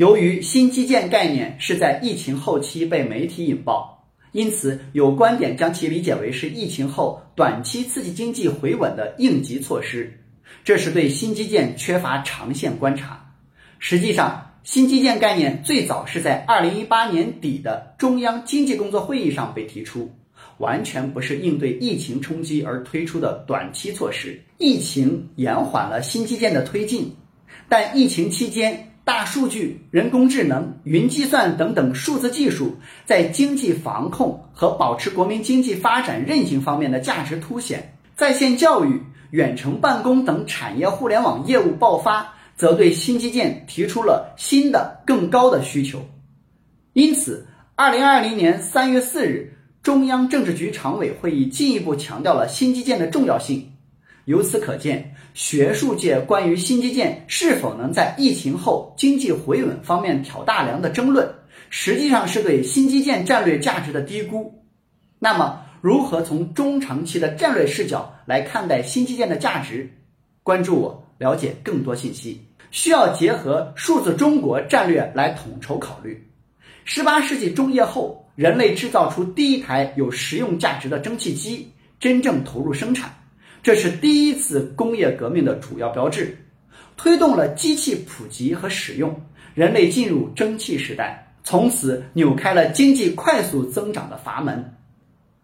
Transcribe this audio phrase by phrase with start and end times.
[0.00, 10.10] 由于新基建概念是在疫情后期被媒体引爆，因此有观点将其理解为是疫情后短期刺激经济回稳的应急措施。
[10.64, 13.30] 这是对新基建缺乏长线观察。
[13.78, 20.10] 实际上，新基建概念最早是在二零一八年底的中央经济工作会议上被提出，
[20.56, 24.40] 完全不是应对疫情冲击而推出的短期措施。
[24.56, 27.14] 疫情延缓了新基建的推进，
[27.68, 28.86] 但疫情期间。
[29.10, 46.00] 大数据、人工智能、云计算等等数字技术在经济防控和保持国民经济发展韧性方面的价值凸显，在线教育、远程办公等产业互联网业务爆发，则对新基建提出了新的更高的需求。
[46.92, 53.69] 因此，二零二零年三月四日，中央政治局常委会议进一步强调了新基建的重要性。
[54.24, 55.14] 由此可见。
[55.32, 61.32] 学术界关于新基建是否能在疫情后经济回稳方面挑大梁的争论，
[61.70, 64.52] 实际上是对新基建战略价值的低估。
[65.18, 69.88] 那么，如何从中长期的战略视角来看待新基建的价值？
[70.42, 72.40] 关注我，了解更多信息。
[72.70, 76.28] 需要结合数字中国战略来统筹考虑。
[76.84, 83.12] 十八世纪中叶后，人类制造出第一台有实用价值的蒸汽机，真正投入生产。
[83.62, 86.36] 这是第一次工业革命的主要标志，
[86.96, 89.20] 推动了机器普及和使用，
[89.54, 94.72] 人类进入蒸汽时代，从此扭开了经济快速增长的阀门。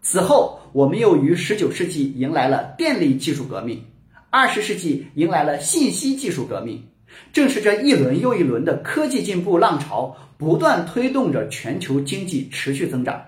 [0.01, 3.83] 此后，我们又于十九世纪迎来了电力技术革命，
[4.31, 6.83] 二十世纪迎来了信息技术革命。
[7.31, 13.21] 正是这一轮又一轮的科技进步浪潮，不断推动着全球经济持续增长。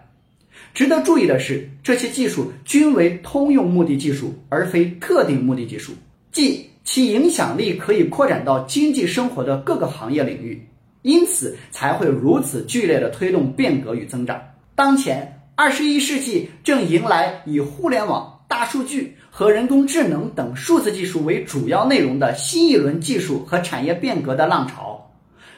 [0.73, 5.94] 值得注意的是，这些技术均为通用目的技术，而非特定目的技术，
[6.31, 10.66] 即其影响力可以扩展到经济生活的各个行业领域，
[11.02, 14.42] 因此才会如此剧烈地推动变革与增长。
[14.75, 25.12] 当前，二十一世纪正迎来以互联网、大数据和人工智能等数字技术为主要内容的新一轮技术和产业变革的浪潮，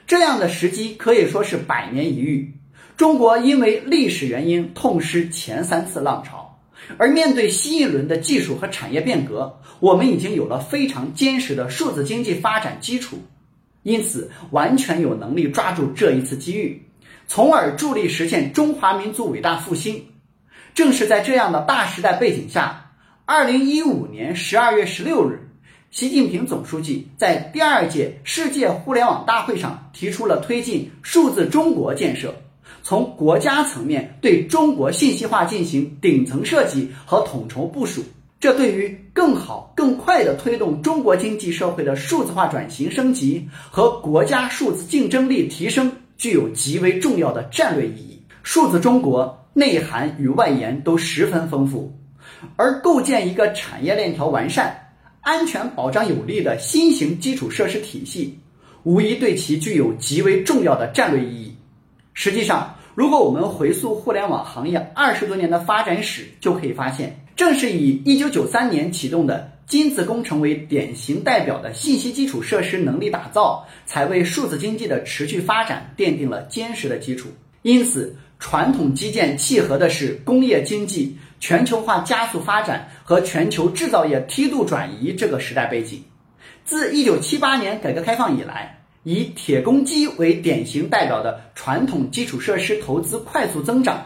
[0.07, 2.51] 这样的时机可以说是百年一遇。
[3.01, 6.59] 中国因为历史原因痛失前三次浪潮，
[6.99, 13.17] 而面对新一轮的技术和产业变革，我们已经有了非常坚实的数字经济发展基础，
[13.81, 16.79] 因此完全有能力抓住这一次机遇，
[17.25, 20.05] 从而助力实现中华民族伟大复兴。
[20.75, 22.91] 正是在这样的大时代背景下，
[23.25, 25.49] 二零一五年十二月十六日，
[25.89, 32.31] 习近平总书记在第二届世界互联网大会上提出了推进数字中国建设。
[32.83, 38.03] 从国家层面对中国信息化进行顶层设计和统筹部署，
[38.39, 48.19] 这对于更好、更快地推动中国经济社会的数字化转型升级和国家数字竞争力提升具有极为重要的战略意义。
[48.43, 51.93] 数字中国内涵与外延都十分丰富，
[52.55, 54.75] 而构建一个产业链条完善、
[55.21, 58.35] 安全保障有力的新型基础设施体系，
[58.81, 61.50] 无疑对其具有极为重要的战略意义。
[62.13, 77.29] 实际上，如果我们回溯互联网行业二十多年的发展史，就可以发现，正是以一九九三年启动的金子工程为典型代表的信息基础设施能力打造，才为数字经济的持续发展奠定了坚实的基础。
[77.61, 86.03] 因此，传统基建契合的是工业经济全球化加速发展和全球制造业梯度转移这个时代背景。
[86.65, 94.05] 自一九七八年改革开放以来，以铁公鸡为典型代表的传统基础设施投资快速增长，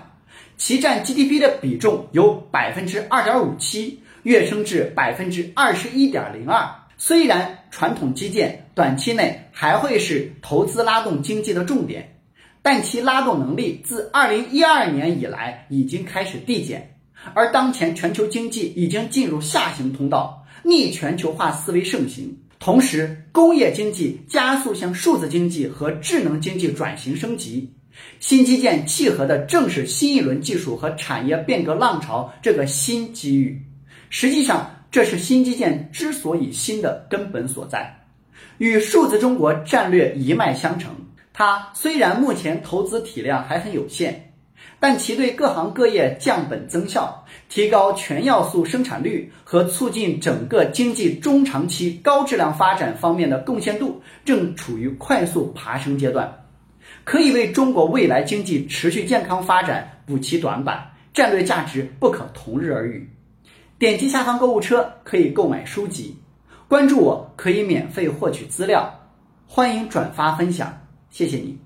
[0.58, 6.66] 其占 GDP 的比重由百分之二点五七跃升至百分之二十一点零二。
[6.98, 12.18] 虽然传统基建短期内还会是投资拉动经济的重点，
[12.62, 16.96] 但其拉动能力自二零一二年以来已经开始递减，
[17.34, 22.38] 而当前全球经济已经进入下行通道，逆全球化思维盛行。
[22.66, 27.72] 同时，工业经济加速向数字经济和智能经济转型升级，
[28.20, 33.62] 新基建契合的正是新一轮技术和产业变革浪潮这个新机遇。
[34.10, 37.96] 实际上，这是新基建之所以新的根本所在，
[38.58, 40.92] 与数字中国战略一脉相承。
[41.34, 44.35] 它虽然目前投资体量还很有限。
[44.80, 56.32] 但其对各行各业降本增效、提高全要素生产率和促进整个经济中长期高质量发展方面的贡献度正处于快速爬升阶段，
[57.04, 63.10] 可以为中国未来经济持续健康发展补齐短板，战略价值不可同日而语。
[63.80, 66.16] 点击下方购物车可以购买书籍，
[66.68, 68.94] 关注我可以免费获取资料，
[69.48, 70.78] 欢迎转发分享。
[71.10, 71.58] 谢谢你。